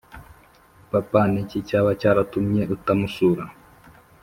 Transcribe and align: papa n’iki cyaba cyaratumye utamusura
papa 0.91 1.21
n’iki 1.31 1.59
cyaba 1.67 1.91
cyaratumye 2.01 2.61
utamusura 2.75 3.43